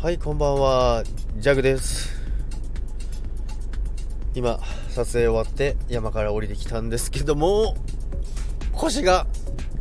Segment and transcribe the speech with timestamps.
[0.00, 1.02] はいこんばんは。
[1.38, 2.22] ジャグです。
[4.32, 4.60] 今
[4.90, 7.74] 撮影終わって山から降りてきたんですけども
[8.70, 9.26] 腰が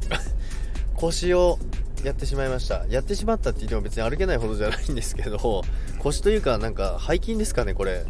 [0.97, 1.59] 腰を
[2.03, 2.87] やってしまいました。
[2.89, 5.63] やってしまったって言っても別に歩けないほどじゃないんですけど
[5.99, 8.03] 腰というかなんか背筋ですかねこれ。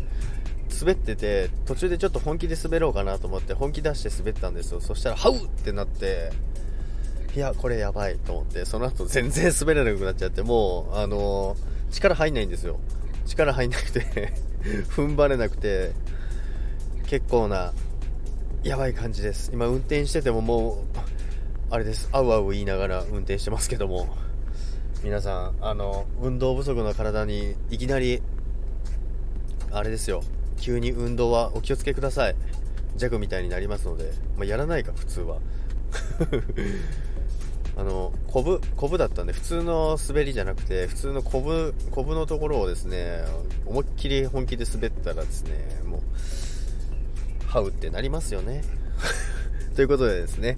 [0.79, 4.79] 滑ってて途中でちょっと本気で滑ろうかなと思って本気出して滑ったんですよ。
[4.79, 6.31] そしたらハウってなって
[7.35, 12.79] いやこれやばいと思ってその後全然滑れなくなっちゃってもうあのー、力入んないんですよ。
[13.25, 14.33] 力入んなくて
[14.89, 15.91] 踏ん張れなくて
[17.07, 17.73] 結構な
[18.63, 19.51] やばい感じです。
[19.53, 20.97] 今運転しててももう
[21.69, 22.09] あれです。
[22.11, 24.07] あうあう言いながら運転してますけども。
[25.03, 28.21] 皆さんあの運動不足の体にいきなり
[29.71, 30.23] あれですよ。
[30.57, 32.35] 急に運動はお気をつけください。
[32.97, 35.37] 弱みたいになりますので、まあ、やらないか普通は。
[37.77, 43.23] あのコブコブだったんで普通の滑りじゃなくて普通のコブコブのところをですね
[43.67, 46.01] 思いっきり本気で滑ったらですねもう
[47.47, 48.63] ハウってなりますよね。
[49.75, 50.57] ということでですね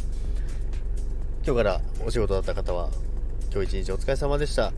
[1.46, 2.90] 今日からお仕事だった方は
[3.54, 4.72] 今日一日お疲れ様でした。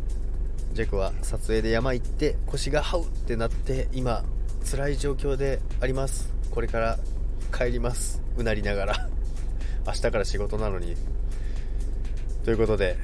[0.73, 4.23] ジェクは撮影で山行って腰がハウってなって今
[4.69, 6.33] 辛い状況であります。
[6.49, 6.97] これから
[7.55, 8.19] 帰ります。
[8.35, 9.09] うなりながら。
[9.85, 10.95] 明日から仕事なのに。
[12.43, 12.97] ということで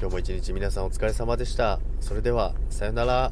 [0.00, 1.78] 今日も一日皆さんお疲れ様でした。
[2.00, 3.30] それではさよなら。